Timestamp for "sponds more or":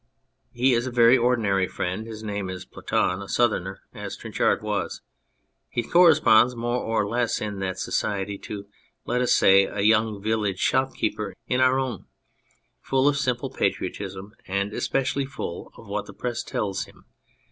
6.15-7.07